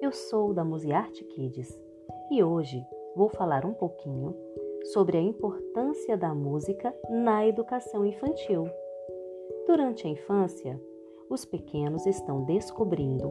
[0.00, 1.78] Eu sou da Musearte Kids
[2.30, 2.82] e hoje
[3.14, 4.34] vou falar um pouquinho
[4.84, 8.66] sobre a importância da música na educação infantil.
[9.66, 10.80] Durante a infância,
[11.28, 13.30] os pequenos estão descobrindo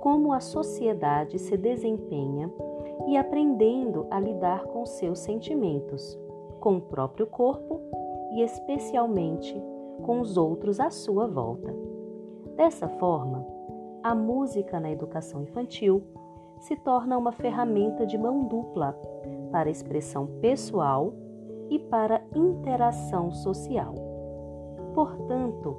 [0.00, 2.52] como a sociedade se desempenha
[3.06, 6.18] e aprendendo a lidar com seus sentimentos,
[6.58, 7.80] com o próprio corpo
[8.32, 9.54] e especialmente
[10.04, 11.72] com os outros à sua volta.
[12.56, 13.61] Dessa forma,
[14.02, 16.02] a música na educação infantil
[16.58, 18.98] se torna uma ferramenta de mão dupla
[19.50, 21.12] para expressão pessoal
[21.70, 23.94] e para interação social.
[24.94, 25.76] Portanto,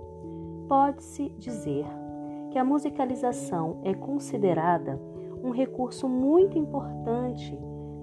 [0.68, 1.86] pode-se dizer
[2.52, 5.00] que a musicalização é considerada
[5.44, 7.58] um recurso muito importante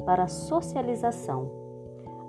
[0.04, 1.50] para a socialização,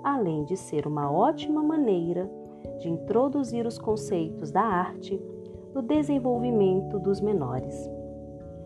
[0.02, 2.30] além de ser uma ótima maneira
[2.78, 5.20] de introduzir os conceitos da arte
[5.74, 7.90] no desenvolvimento dos menores.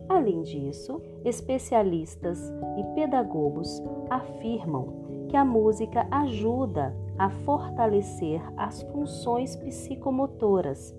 [0.09, 2.39] Além disso, especialistas
[2.79, 10.95] e pedagogos afirmam que a música ajuda a fortalecer as funções psicomotoras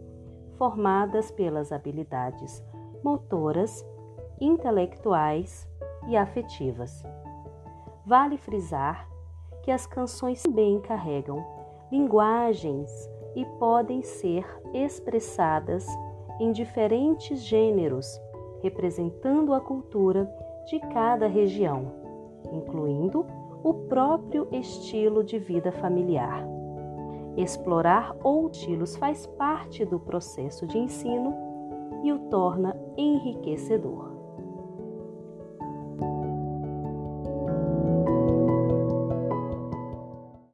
[0.57, 2.63] formadas pelas habilidades
[3.03, 3.85] motoras,
[4.41, 5.67] intelectuais
[6.07, 7.03] e afetivas.
[8.05, 9.07] Vale frisar
[9.63, 11.45] que as canções também carregam
[11.91, 12.89] linguagens
[13.37, 14.43] e podem ser
[14.73, 15.87] expressadas
[16.39, 18.19] em diferentes gêneros,
[18.63, 20.27] representando a cultura
[20.65, 21.91] de cada região,
[22.51, 23.27] incluindo
[23.63, 26.43] o próprio estilo de vida familiar.
[27.37, 31.35] Explorar outros faz parte do processo de ensino
[32.03, 34.16] e o torna enriquecedor.